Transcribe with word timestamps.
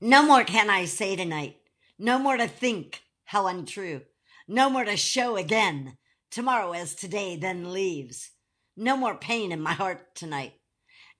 No 0.00 0.22
more 0.22 0.44
can 0.44 0.68
I 0.68 0.84
say 0.84 1.16
tonight. 1.16 1.56
No 1.98 2.18
more 2.18 2.36
to 2.36 2.46
think 2.46 3.00
how 3.24 3.46
untrue. 3.46 4.02
No 4.46 4.68
more 4.68 4.84
to 4.84 4.96
show 4.96 5.36
again. 5.36 5.96
Tomorrow 6.30 6.72
as 6.72 6.94
today 6.94 7.36
then 7.36 7.72
leaves. 7.72 8.32
No 8.76 8.94
more 8.98 9.16
pain 9.16 9.52
in 9.52 9.60
my 9.62 9.72
heart 9.72 10.14
tonight. 10.14 10.52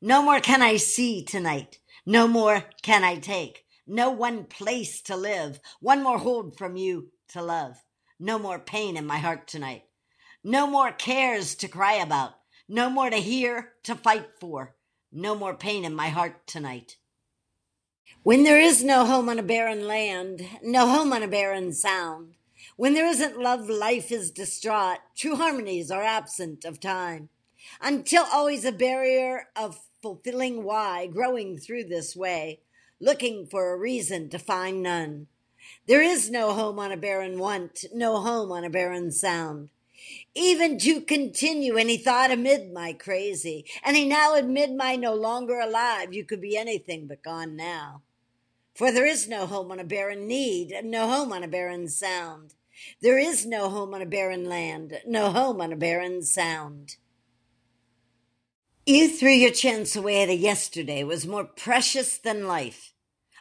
No 0.03 0.21
more 0.21 0.41
can 0.41 0.61
I 0.61 0.77
see 0.77 1.25
tonight. 1.25 1.79
No 2.05 2.29
more 2.29 2.65
can 2.83 3.03
I 3.03 3.17
take. 3.17 3.65
No 3.87 4.11
one 4.11 4.45
place 4.45 5.01
to 5.03 5.17
live. 5.17 5.59
One 5.81 6.03
more 6.03 6.19
hold 6.19 6.59
from 6.59 6.77
you 6.77 7.13
to 7.29 7.41
love. 7.41 7.83
No 8.21 8.39
more 8.39 8.59
pain 8.59 8.99
in 8.99 9.07
my 9.07 9.19
heart 9.19 9.49
tonight. 9.49 9.85
No 10.45 10.67
more 10.67 10.93
cares 10.93 11.55
to 11.57 11.69
cry 11.69 11.95
about. 11.95 12.35
No 12.69 12.91
more 12.91 13.09
to 13.09 13.17
hear, 13.17 13.73
to 13.85 13.95
fight 13.95 14.39
for. 14.39 14.77
No 15.11 15.35
more 15.35 15.55
pain 15.55 15.85
in 15.87 15.95
my 15.95 16.09
heart 16.09 16.47
tonight. 16.47 16.97
When 18.27 18.43
there 18.43 18.59
is 18.59 18.83
no 18.83 19.07
home 19.07 19.29
on 19.29 19.39
a 19.39 19.43
barren 19.45 19.87
land, 19.87 20.45
no 20.61 20.89
home 20.89 21.13
on 21.13 21.23
a 21.23 21.29
barren 21.29 21.73
sound, 21.73 22.35
when 22.75 22.93
there 22.93 23.07
isn't 23.07 23.39
love, 23.39 23.71
life 23.71 24.11
is 24.11 24.33
distraught, 24.33 24.99
true 25.17 25.37
harmonies 25.37 25.93
are 25.93 26.03
absent 26.03 26.65
of 26.65 26.81
time. 26.81 27.29
Until 27.81 28.25
always 28.25 28.65
a 28.65 28.73
barrier 28.73 29.47
of 29.55 29.79
fulfilling 30.03 30.65
why, 30.65 31.07
growing 31.07 31.57
through 31.57 31.85
this 31.85 32.17
way, 32.17 32.63
looking 33.01 33.47
for 33.47 33.73
a 33.73 33.79
reason 33.79 34.29
to 34.31 34.41
find 34.41 34.83
none. 34.83 35.29
There 35.87 36.03
is 36.03 36.29
no 36.29 36.53
home 36.53 36.81
on 36.81 36.91
a 36.91 36.97
barren 36.97 37.39
want, 37.39 37.85
no 37.95 38.21
home 38.21 38.51
on 38.51 38.65
a 38.65 38.71
barren 38.71 39.13
sound. 39.13 39.69
Even 40.35 40.81
to 40.81 41.01
continue, 41.01 41.79
and 41.79 41.89
he 41.89 41.97
thought 41.97 42.33
amid 42.33 42.73
my 42.73 42.93
crazy, 42.93 43.67
and 43.85 43.97
he 43.97 44.05
now 44.05 44.35
amid 44.35 44.75
my 44.75 44.97
no 44.97 45.15
longer 45.15 45.61
alive, 45.61 46.13
you 46.13 46.25
could 46.25 46.41
be 46.41 46.57
anything 46.57 47.07
but 47.07 47.23
gone 47.23 47.55
now. 47.55 48.03
For 48.77 48.93
there 48.93 49.07
is 49.07 49.27
no 49.27 49.47
home 49.47 49.73
on 49.73 49.81
a 49.81 49.85
barren 49.85 50.29
need, 50.29 50.75
no 50.85 51.09
home 51.09 51.33
on 51.33 51.43
a 51.43 51.49
barren 51.49 51.89
sound. 51.89 52.53
There 53.01 53.17
is 53.17 53.47
no 53.47 53.71
home 53.71 53.95
on 53.95 54.03
a 54.03 54.07
barren 54.07 54.45
land, 54.45 55.01
no 55.07 55.31
home 55.31 55.63
on 55.63 55.73
a 55.73 55.77
barren 55.77 56.23
sound. 56.23 56.97
You 58.85 59.09
threw 59.09 59.31
your 59.31 59.51
chance 59.51 59.97
away 59.97 60.23
at 60.23 60.29
a 60.29 60.37
yesterday 60.37 61.03
was 61.05 61.27
more 61.27 61.45
precious 61.45 62.19
than 62.19 62.47
life. 62.47 62.93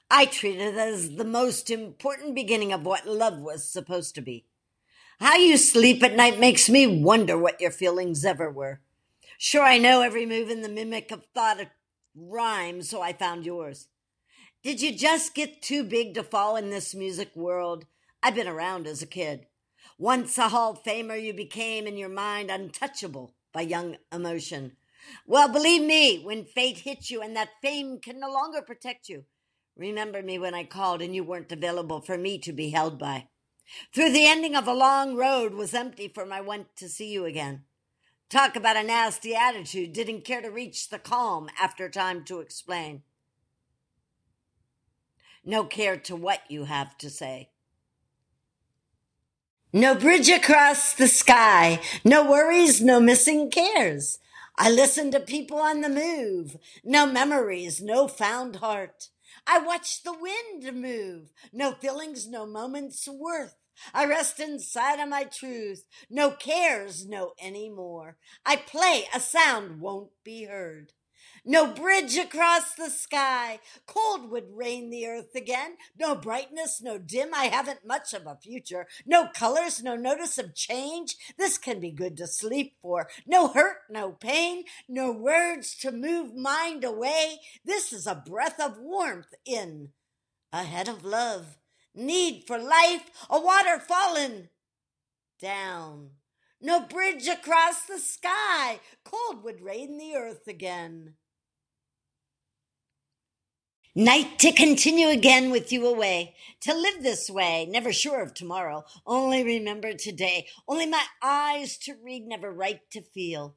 I 0.10 0.26
treated 0.26 0.74
it 0.74 0.78
as 0.78 1.18
the 1.18 1.26
most 1.26 1.70
important 1.70 2.34
beginning 2.34 2.72
of 2.72 2.86
what 2.86 3.06
love 3.06 3.40
was 3.40 3.70
supposed 3.70 4.16
to 4.16 4.22
be. 4.22 4.46
How 5.20 5.36
you 5.36 5.58
sleep 5.58 6.02
at 6.02 6.16
night 6.16 6.40
makes 6.40 6.70
me 6.70 6.88
wonder 6.88 7.38
what 7.38 7.60
your 7.60 7.72
feelings 7.72 8.24
ever 8.24 8.50
were. 8.50 8.80
Sure, 9.38 9.64
I 9.64 9.80
know 9.80 10.02
every 10.02 10.26
move 10.26 10.50
in 10.50 10.62
the 10.62 10.70
mimic 10.70 11.12
of 11.12 11.26
thought 11.34 11.60
of 11.60 11.68
rhyme, 12.16 12.82
so 12.82 13.02
I 13.02 13.12
found 13.12 13.46
yours. 13.46 13.90
Did 14.66 14.82
you 14.82 14.98
just 14.98 15.36
get 15.36 15.62
too 15.62 15.84
big 15.84 16.16
to 16.16 16.24
fall 16.24 16.56
in 16.56 16.72
this 16.72 16.96
music 16.96 17.36
world? 17.36 17.86
I've 18.24 18.34
been 18.34 18.48
around 18.48 18.88
as 18.88 19.04
a 19.04 19.06
kid. 19.06 19.46
Once 20.00 20.40
a 20.40 20.50
Hall 20.50 20.72
of 20.72 20.84
Famer, 20.84 21.22
you 21.22 21.36
became 21.36 21.86
in 21.86 21.98
your 21.98 22.10
mind 22.10 22.50
untouchable 22.50 23.36
by 23.54 23.62
young 23.62 23.98
emotion. 24.12 24.78
Well, 25.28 25.50
believe 25.50 25.84
me, 25.84 26.24
when 26.24 26.46
fate 26.46 26.80
hits 26.80 27.12
you 27.12 27.22
and 27.22 27.36
that 27.36 27.62
fame 27.62 28.00
can 28.00 28.20
no 28.20 28.28
longer 28.28 28.64
protect 28.64 29.08
you, 29.08 29.26
remember 29.78 30.24
me 30.24 30.40
when 30.40 30.56
I 30.56 30.64
called 30.64 31.00
and 31.00 31.14
you 31.14 31.24
weren't 31.24 31.52
available 31.52 32.02
for 32.02 32.18
me 32.18 32.40
to 32.40 32.52
be 32.52 32.72
held 32.72 32.98
by. 32.98 33.28
Through 33.94 34.14
the 34.14 34.26
ending 34.26 34.56
of 34.56 34.68
a 34.68 34.74
long 34.74 35.16
road 35.16 35.54
was 35.54 35.76
empty 35.76 36.08
for 36.08 36.26
my 36.26 36.42
want 36.42 36.76
to 36.78 36.90
see 36.90 37.12
you 37.12 37.26
again. 37.26 37.66
Talk 38.32 38.56
about 38.56 38.78
a 38.78 38.82
nasty 38.82 39.36
attitude, 39.36 39.94
didn't 39.94 40.26
care 40.26 40.42
to 40.42 40.50
reach 40.50 40.90
the 40.90 40.98
calm 40.98 41.52
after 41.56 41.88
time 41.88 42.26
to 42.26 42.40
explain 42.40 43.04
no 45.46 45.64
care 45.64 45.98
to 45.98 46.16
what 46.16 46.42
you 46.50 46.66
have 46.66 46.98
to 46.98 47.10
say. 47.10 47.50
No 49.72 49.94
bridge 49.94 50.30
across 50.30 50.94
the 50.94 51.08
sky, 51.08 51.82
no 52.04 52.30
worries, 52.30 52.82
no 52.82 53.00
missing 53.00 53.52
cares. 53.52 54.20
I 54.58 54.70
listen 54.70 55.12
to 55.12 55.20
people 55.20 55.58
on 55.58 55.82
the 55.82 55.90
move, 55.90 56.58
no 56.84 57.06
memories, 57.06 57.82
no 57.82 58.08
found 58.08 58.58
heart. 58.58 59.10
I 59.46 59.60
watch 59.60 60.04
the 60.04 60.14
wind 60.14 60.82
move, 60.82 61.34
no 61.52 61.74
feelings, 61.74 62.26
no 62.28 62.46
moments 62.46 63.08
worth. 63.08 63.56
I 63.94 64.06
rest 64.06 64.40
inside 64.40 65.02
of 65.02 65.10
my 65.10 65.26
truth, 65.26 65.86
no 66.10 66.32
cares, 66.32 67.06
no 67.06 67.34
anymore. 67.42 68.16
I 68.46 68.56
play 68.56 69.08
a 69.14 69.20
sound 69.20 69.82
won't 69.82 70.12
be 70.24 70.46
heard. 70.46 70.94
No 71.48 71.68
bridge 71.68 72.18
across 72.18 72.74
the 72.74 72.90
sky. 72.90 73.60
Cold 73.86 74.32
would 74.32 74.58
rain 74.58 74.90
the 74.90 75.06
earth 75.06 75.36
again. 75.36 75.78
No 75.96 76.16
brightness, 76.16 76.82
no 76.82 76.98
dim. 76.98 77.36
I 77.36 77.46
haven't 77.46 77.86
much 77.86 78.16
of 78.16 78.26
a 78.26 78.36
future. 78.36 78.88
No 79.06 79.28
colors, 79.28 79.84
no 79.84 79.96
notice 79.96 80.40
of 80.40 80.56
change. 80.56 81.16
This 81.38 81.60
can 81.60 81.80
be 81.80 81.92
good 81.92 82.18
to 82.18 82.26
sleep 82.26 82.78
for. 82.82 83.08
No 83.28 83.48
hurt, 83.48 83.78
no 83.92 84.14
pain. 84.14 84.64
No 84.90 85.12
words 85.12 85.76
to 85.82 85.92
move 85.92 86.36
mind 86.36 86.84
away. 86.84 87.42
This 87.64 87.94
is 87.94 88.08
a 88.08 88.16
breath 88.16 88.60
of 88.60 88.80
warmth 88.80 89.36
in. 89.46 89.90
Ahead 90.52 90.88
of 90.88 91.06
love. 91.06 91.58
Need 91.94 92.46
for 92.48 92.58
life. 92.58 93.04
A 93.30 93.40
water 93.40 93.80
fallen 93.80 94.50
down. 95.40 96.10
No 96.60 96.80
bridge 96.80 97.28
across 97.28 97.86
the 97.86 98.00
sky. 98.00 98.80
Cold 99.04 99.44
would 99.44 99.62
rain 99.62 100.00
the 100.00 100.16
earth 100.16 100.48
again. 100.48 101.14
Night 103.98 104.40
to 104.40 104.52
continue 104.52 105.08
again 105.08 105.52
with 105.52 105.72
you 105.72 105.88
away, 105.88 106.36
to 106.60 106.74
live 106.74 107.02
this 107.02 107.30
way, 107.30 107.66
never 107.66 107.94
sure 107.94 108.22
of 108.22 108.34
tomorrow, 108.34 108.84
only 109.08 109.42
remember 109.42 109.94
today, 109.94 110.48
only 110.68 110.86
my 110.86 111.06
eyes 111.22 111.78
to 111.78 111.96
read, 112.04 112.28
never 112.28 112.52
right 112.52 112.82
to 112.92 113.02
feel. 113.02 113.56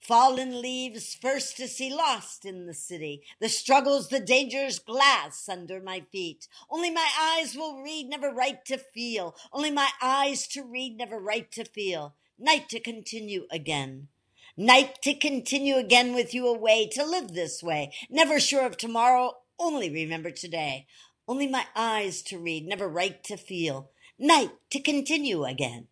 Fallen 0.00 0.60
leaves 0.60 1.14
first 1.14 1.56
to 1.58 1.68
see 1.68 1.94
lost 1.94 2.44
in 2.44 2.66
the 2.66 2.74
city, 2.74 3.22
the 3.40 3.48
struggles, 3.48 4.08
the 4.08 4.18
dangers, 4.18 4.80
glass 4.80 5.48
under 5.48 5.80
my 5.80 6.00
feet. 6.10 6.48
Only 6.68 6.90
my 6.90 7.08
eyes 7.16 7.54
will 7.54 7.84
read, 7.84 8.08
never 8.08 8.32
right 8.32 8.64
to 8.64 8.78
feel, 8.78 9.36
only 9.52 9.70
my 9.70 9.90
eyes 10.02 10.48
to 10.48 10.64
read, 10.64 10.96
never 10.96 11.20
right 11.20 11.48
to 11.52 11.64
feel. 11.64 12.16
Night 12.36 12.68
to 12.70 12.80
continue 12.80 13.46
again. 13.48 14.08
Night 14.56 15.00
to 15.02 15.14
continue 15.14 15.76
again 15.76 16.14
with 16.16 16.34
you 16.34 16.48
away, 16.48 16.88
to 16.88 17.04
live 17.04 17.32
this 17.32 17.62
way, 17.62 17.94
never 18.10 18.40
sure 18.40 18.66
of 18.66 18.76
tomorrow 18.76 19.36
only 19.62 19.90
remember 19.90 20.30
today. 20.30 20.86
Only 21.28 21.46
my 21.46 21.64
eyes 21.76 22.20
to 22.22 22.38
read, 22.38 22.66
never 22.66 22.88
right 22.88 23.22
to 23.24 23.36
feel. 23.36 23.90
Night 24.18 24.50
to 24.70 24.80
continue 24.80 25.44
again. 25.44 25.86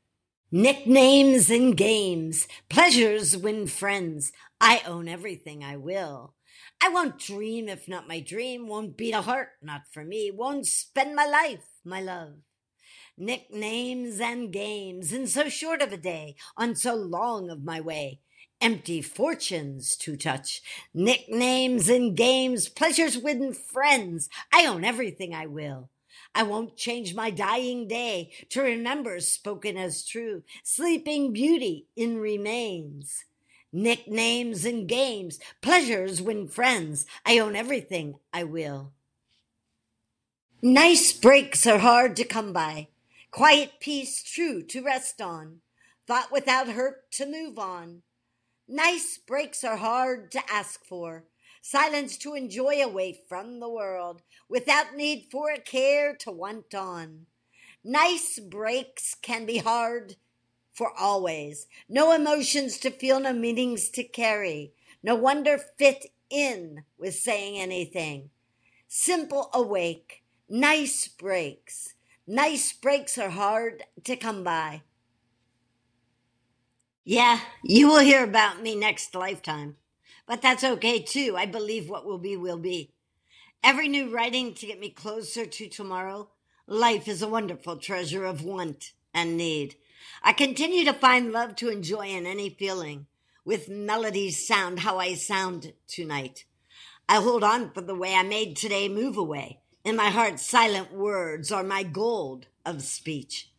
Nicknames 0.50 1.48
and 1.48 1.76
games, 1.76 2.48
pleasures 2.68 3.36
win 3.36 3.68
friends. 3.68 4.32
I 4.60 4.82
own 4.84 5.06
everything 5.06 5.62
I 5.62 5.76
will. 5.76 6.34
I 6.82 6.88
won't 6.88 7.18
dream 7.18 7.68
if 7.68 7.86
not 7.86 8.08
my 8.08 8.20
dream, 8.20 8.66
won't 8.66 8.96
beat 8.96 9.14
a 9.14 9.22
heart 9.22 9.50
not 9.62 9.82
for 9.92 10.04
me, 10.04 10.30
won't 10.32 10.66
spend 10.66 11.14
my 11.14 11.26
life, 11.26 11.66
my 11.84 12.00
love. 12.00 12.34
Nicknames 13.16 14.18
and 14.18 14.52
games 14.52 15.12
in 15.12 15.26
so 15.28 15.48
short 15.48 15.82
of 15.82 15.92
a 15.92 15.96
day, 15.96 16.34
on 16.56 16.74
so 16.74 16.94
long 16.94 17.50
of 17.50 17.62
my 17.62 17.80
way 17.80 18.20
empty 18.60 19.02
fortunes 19.02 19.96
to 19.96 20.16
touch, 20.16 20.62
nicknames 20.92 21.88
and 21.88 22.16
games, 22.16 22.68
pleasures 22.68 23.16
with 23.18 23.56
friends. 23.56 24.28
I 24.52 24.66
own 24.66 24.84
everything 24.84 25.34
I 25.34 25.46
will. 25.46 25.88
I 26.34 26.44
won't 26.44 26.76
change 26.76 27.14
my 27.14 27.30
dying 27.30 27.88
day 27.88 28.32
to 28.50 28.62
remember 28.62 29.18
spoken 29.20 29.76
as 29.76 30.04
true, 30.04 30.42
sleeping 30.62 31.32
beauty 31.32 31.86
in 31.96 32.18
remains. 32.18 33.24
Nicknames 33.72 34.64
and 34.64 34.88
games, 34.88 35.38
pleasures 35.60 36.20
win 36.20 36.48
friends. 36.48 37.06
I 37.24 37.38
own 37.38 37.54
everything 37.54 38.16
I 38.32 38.44
will. 38.44 38.92
Nice 40.62 41.12
breaks 41.12 41.66
are 41.66 41.78
hard 41.78 42.16
to 42.16 42.24
come 42.24 42.52
by. 42.52 42.88
Quiet 43.30 43.74
peace 43.80 44.22
true 44.22 44.62
to 44.64 44.82
rest 44.82 45.20
on. 45.20 45.60
Thought 46.06 46.32
without 46.32 46.68
hurt 46.68 47.10
to 47.12 47.26
move 47.26 47.58
on. 47.58 48.02
Nice 48.72 49.18
breaks 49.18 49.64
are 49.64 49.78
hard 49.78 50.30
to 50.30 50.40
ask 50.48 50.84
for. 50.84 51.24
Silence 51.60 52.16
to 52.18 52.36
enjoy 52.36 52.80
away 52.80 53.20
from 53.28 53.58
the 53.58 53.68
world 53.68 54.22
without 54.48 54.94
need 54.94 55.26
for 55.28 55.50
a 55.50 55.58
care 55.58 56.14
to 56.14 56.30
want 56.30 56.72
on. 56.72 57.26
Nice 57.82 58.38
breaks 58.38 59.16
can 59.20 59.44
be 59.44 59.58
hard 59.58 60.14
for 60.72 60.92
always. 60.96 61.66
No 61.88 62.12
emotions 62.12 62.78
to 62.78 62.92
feel, 62.92 63.18
no 63.18 63.32
meanings 63.32 63.88
to 63.88 64.04
carry. 64.04 64.72
No 65.02 65.16
wonder 65.16 65.58
fit 65.58 66.06
in 66.30 66.84
with 66.96 67.16
saying 67.16 67.60
anything. 67.60 68.30
Simple 68.86 69.50
awake. 69.52 70.22
Nice 70.48 71.08
breaks. 71.08 71.94
Nice 72.24 72.72
breaks 72.72 73.18
are 73.18 73.30
hard 73.30 73.82
to 74.04 74.14
come 74.14 74.44
by. 74.44 74.82
Yeah, 77.10 77.40
you 77.64 77.88
will 77.88 77.98
hear 77.98 78.22
about 78.22 78.62
me 78.62 78.76
next 78.76 79.16
lifetime. 79.16 79.74
But 80.28 80.42
that's 80.42 80.62
okay 80.62 81.00
too. 81.00 81.34
I 81.36 81.44
believe 81.44 81.90
what 81.90 82.06
will 82.06 82.18
be 82.18 82.36
will 82.36 82.56
be. 82.56 82.92
Every 83.64 83.88
new 83.88 84.14
writing 84.14 84.54
to 84.54 84.66
get 84.66 84.78
me 84.78 84.90
closer 84.90 85.44
to 85.44 85.68
tomorrow. 85.68 86.30
Life 86.68 87.08
is 87.08 87.20
a 87.20 87.26
wonderful 87.26 87.78
treasure 87.78 88.24
of 88.24 88.44
want 88.44 88.92
and 89.12 89.36
need. 89.36 89.74
I 90.22 90.32
continue 90.32 90.84
to 90.84 90.92
find 90.92 91.32
love 91.32 91.56
to 91.56 91.68
enjoy 91.68 92.06
in 92.06 92.26
any 92.26 92.48
feeling. 92.48 93.06
With 93.44 93.68
melodies 93.68 94.46
sound 94.46 94.78
how 94.78 94.98
I 94.98 95.14
sound 95.14 95.72
tonight. 95.88 96.44
I 97.08 97.16
hold 97.16 97.42
on 97.42 97.72
for 97.72 97.80
the 97.80 97.96
way 97.96 98.14
I 98.14 98.22
made 98.22 98.54
today 98.54 98.88
move 98.88 99.16
away. 99.16 99.58
In 99.82 99.96
my 99.96 100.10
heart, 100.10 100.38
silent 100.38 100.92
words 100.92 101.50
are 101.50 101.64
my 101.64 101.82
gold 101.82 102.46
of 102.64 102.82
speech. 102.82 103.50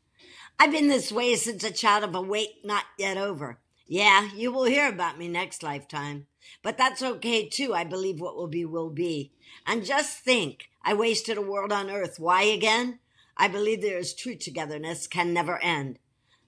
I've 0.61 0.71
been 0.71 0.89
this 0.89 1.11
way 1.11 1.33
since 1.37 1.63
a 1.63 1.71
child 1.71 2.03
of 2.03 2.13
a 2.13 2.21
wait 2.21 2.63
not 2.63 2.83
yet 2.95 3.17
over. 3.17 3.57
Yeah, 3.87 4.29
you 4.35 4.51
will 4.51 4.65
hear 4.65 4.87
about 4.87 5.17
me 5.17 5.27
next 5.27 5.63
lifetime. 5.63 6.27
But 6.61 6.77
that's 6.77 7.01
okay 7.01 7.49
too. 7.49 7.73
I 7.73 7.83
believe 7.83 8.21
what 8.21 8.35
will 8.35 8.47
be 8.47 8.63
will 8.63 8.91
be. 8.91 9.31
And 9.65 9.83
just 9.83 10.19
think, 10.19 10.69
I 10.83 10.93
wasted 10.93 11.35
a 11.35 11.41
world 11.41 11.71
on 11.71 11.89
earth. 11.89 12.19
Why 12.19 12.43
again? 12.43 12.99
I 13.35 13.47
believe 13.47 13.81
there 13.81 13.97
is 13.97 14.13
true 14.13 14.35
togetherness 14.35 15.07
can 15.07 15.33
never 15.33 15.57
end. 15.63 15.97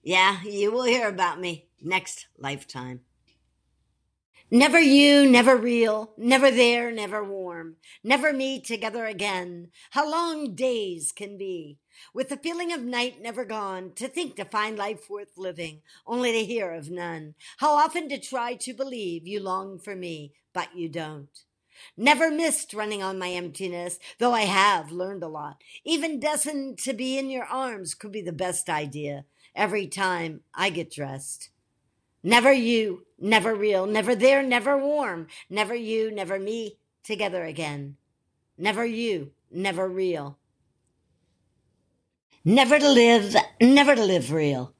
Yeah, 0.04 0.44
you 0.44 0.72
will 0.72 0.84
hear 0.84 1.08
about 1.08 1.42
me 1.42 1.66
next 1.82 2.28
lifetime. 2.38 3.00
Never 4.52 4.80
you, 4.80 5.30
never 5.30 5.56
real, 5.58 6.14
never 6.16 6.52
there, 6.52 6.92
never 6.92 7.24
warm, 7.24 7.78
never 8.04 8.32
me 8.32 8.60
together 8.60 9.06
again. 9.06 9.70
How 9.92 10.10
long 10.10 10.54
days 10.54 11.12
can 11.12 11.38
be. 11.38 11.80
With 12.14 12.30
the 12.30 12.38
feeling 12.38 12.72
of 12.72 12.84
night 12.84 13.22
never 13.22 13.46
gone, 13.46 13.94
to 13.96 14.08
think 14.08 14.36
to 14.36 14.46
find 14.46 14.78
life 14.78 15.10
worth 15.10 15.38
living, 15.38 15.82
only 16.06 16.32
to 16.34 16.46
hear 16.46 16.72
of 16.72 16.92
none. 16.92 17.36
How 17.58 17.72
often 17.72 18.10
to 18.10 18.20
try 18.20 18.54
to 18.56 18.74
believe 18.74 19.28
you 19.28 19.40
long 19.40 19.80
for 19.80 19.96
me, 19.96 20.34
but 20.54 20.76
you 20.76 20.90
don't. 20.90 21.30
Never 21.98 22.30
missed 22.30 22.74
running 22.74 23.02
on 23.02 23.18
my 23.18 23.30
emptiness, 23.30 23.98
though 24.20 24.34
I 24.34 24.42
have 24.42 24.92
learned 24.92 25.24
a 25.24 25.28
lot. 25.28 25.64
Even 25.84 26.20
destined 26.20 26.78
to 26.80 26.94
be 26.94 27.18
in 27.18 27.30
your 27.30 27.46
arms 27.46 27.96
could 27.96 28.12
be 28.12 28.22
the 28.22 28.32
best 28.32 28.70
idea 28.70 29.26
every 29.56 29.88
time 29.88 30.42
I 30.54 30.70
get 30.70 30.92
dressed. 30.92 31.50
Never 32.24 32.54
you, 32.54 33.06
never 33.20 33.54
real, 33.54 33.86
never 33.86 34.16
there, 34.16 34.42
never 34.42 34.78
warm, 34.78 35.28
never 35.50 35.76
you, 35.76 36.10
never 36.10 36.40
me, 36.40 36.78
together 37.04 37.44
again. 37.44 37.98
Never 38.58 38.86
you, 38.86 39.32
never 39.52 39.90
real. 39.90 40.38
Never 42.46 42.80
to 42.80 42.90
live, 42.90 43.36
never 43.62 43.96
to 43.96 44.04
live 44.06 44.32
real. 44.32 44.74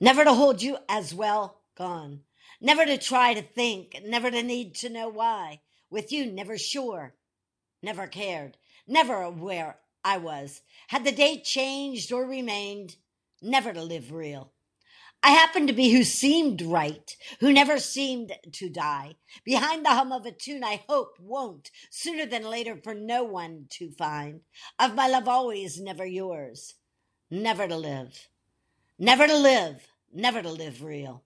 Never 0.00 0.24
to 0.24 0.32
hold 0.32 0.62
you 0.62 0.78
as 0.88 1.14
well 1.14 1.60
gone. 1.74 2.20
Never 2.60 2.84
to 2.86 2.96
try 2.98 3.34
to 3.34 3.42
think, 3.42 4.00
never 4.04 4.30
to 4.30 4.42
need 4.42 4.74
to 4.76 4.88
know 4.88 5.08
why. 5.08 5.60
With 5.90 6.10
you, 6.10 6.26
never 6.26 6.56
sure, 6.58 7.14
never 7.82 8.06
cared, 8.06 8.56
never 8.86 9.22
aware 9.22 9.78
I 10.04 10.18
was. 10.18 10.62
Had 10.88 11.04
the 11.04 11.12
date 11.12 11.44
changed 11.44 12.12
or 12.12 12.26
remained, 12.26 12.96
never 13.42 13.72
to 13.72 13.82
live 13.82 14.12
real. 14.12 14.52
I 15.22 15.30
happened 15.30 15.68
to 15.68 15.74
be 15.74 15.90
who 15.90 16.04
seemed 16.04 16.62
right, 16.62 17.16
who 17.40 17.52
never 17.52 17.78
seemed 17.78 18.32
to 18.52 18.68
die. 18.68 19.16
Behind 19.44 19.84
the 19.84 19.90
hum 19.90 20.12
of 20.12 20.24
a 20.24 20.30
tune 20.30 20.62
I 20.62 20.84
hope 20.88 21.16
won't, 21.20 21.70
sooner 21.90 22.24
than 22.24 22.44
later, 22.44 22.76
for 22.76 22.94
no 22.94 23.24
one 23.24 23.66
to 23.70 23.90
find. 23.90 24.42
Of 24.78 24.94
my 24.94 25.08
love 25.08 25.26
always, 25.26 25.80
never 25.80 26.06
yours. 26.06 26.74
Never 27.30 27.66
to 27.66 27.76
live. 27.76 28.28
Never 28.98 29.26
to 29.26 29.36
live. 29.36 29.88
Never 30.12 30.40
to 30.40 30.50
live 30.50 30.82
real. 30.82 31.24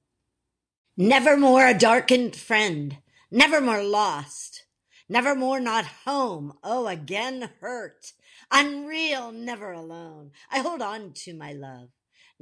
Never 0.97 1.37
more 1.37 1.67
a 1.67 1.75
darkened 1.75 2.35
friend. 2.35 2.97
Never 3.31 3.61
more 3.61 3.83
lost. 3.83 4.65
Never 5.09 5.35
more 5.35 5.61
not 5.61 5.85
home. 6.05 6.55
Oh, 6.65 6.87
again 6.87 7.51
hurt. 7.61 8.13
Unreal, 8.51 9.33
never 9.33 9.71
alone. 9.71 10.31
I 10.51 10.61
hold 10.61 10.81
on 10.83 11.13
to 11.25 11.35
my 11.35 11.53
love 11.53 11.91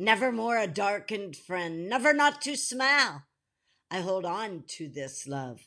never 0.00 0.32
more 0.32 0.56
a 0.56 0.66
darkened 0.66 1.36
friend, 1.36 1.86
never 1.86 2.14
not 2.14 2.40
to 2.40 2.56
smile. 2.56 3.24
I 3.90 4.00
hold 4.00 4.24
on 4.24 4.64
to 4.78 4.88
this 4.88 5.26
love. 5.26 5.60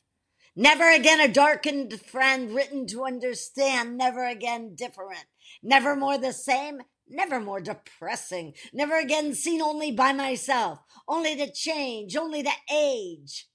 Never 0.56 0.90
again 0.90 1.22
a 1.22 1.28
darkened 1.28 2.02
friend 2.02 2.54
written 2.54 2.88
to 2.88 3.06
understand, 3.06 3.96
never 3.96 4.26
again 4.26 4.74
different, 4.76 5.26
never 5.62 5.96
more 5.96 6.18
the 6.18 6.34
same, 6.34 6.82
never 7.08 7.40
more 7.40 7.62
depressing, 7.62 8.54
never 8.74 8.98
again 8.98 9.36
seen 9.36 9.62
only 9.62 9.92
by 9.92 10.14
myself, 10.14 10.80
only 11.08 11.36
to 11.36 11.52
change, 11.52 12.16
only 12.16 12.42
to 12.42 12.52
age. 12.74 13.48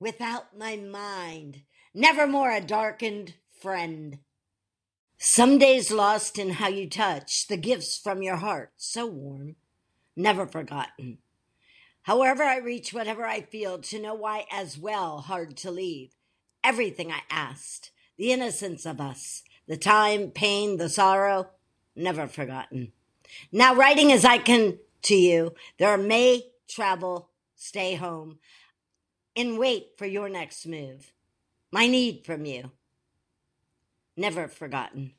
Without 0.00 0.58
my 0.58 0.76
mind, 0.76 1.62
never 1.94 2.26
more 2.26 2.50
a 2.50 2.60
darkened 2.60 3.34
friend. 3.62 4.18
Some 5.20 5.58
days 5.58 5.90
lost 5.90 6.38
in 6.38 6.50
how 6.50 6.68
you 6.68 6.88
touch 6.88 7.48
the 7.48 7.56
gifts 7.56 7.98
from 7.98 8.22
your 8.22 8.36
heart, 8.36 8.70
so 8.76 9.04
warm, 9.04 9.56
never 10.14 10.46
forgotten. 10.46 11.18
However, 12.02 12.44
I 12.44 12.58
reach 12.58 12.94
whatever 12.94 13.26
I 13.26 13.40
feel 13.40 13.80
to 13.80 14.00
know 14.00 14.14
why, 14.14 14.46
as 14.52 14.78
well, 14.78 15.22
hard 15.22 15.56
to 15.58 15.72
leave. 15.72 16.14
Everything 16.62 17.10
I 17.10 17.22
asked, 17.28 17.90
the 18.16 18.30
innocence 18.30 18.86
of 18.86 19.00
us, 19.00 19.42
the 19.66 19.76
time, 19.76 20.30
pain, 20.30 20.76
the 20.76 20.88
sorrow, 20.88 21.50
never 21.96 22.28
forgotten. 22.28 22.92
Now, 23.50 23.74
writing 23.74 24.12
as 24.12 24.24
I 24.24 24.38
can 24.38 24.78
to 25.02 25.16
you, 25.16 25.52
there 25.78 25.98
may 25.98 26.44
travel, 26.68 27.30
stay 27.56 27.96
home, 27.96 28.38
and 29.34 29.58
wait 29.58 29.88
for 29.96 30.06
your 30.06 30.28
next 30.28 30.64
move. 30.64 31.12
My 31.72 31.88
need 31.88 32.24
from 32.24 32.44
you 32.44 32.70
never 34.18 34.48
forgotten. 34.48 35.12